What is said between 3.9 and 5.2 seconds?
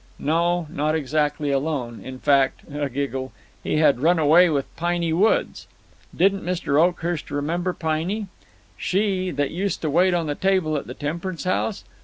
run away with Piney